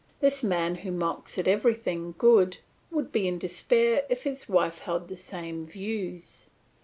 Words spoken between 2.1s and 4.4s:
good would be in despair if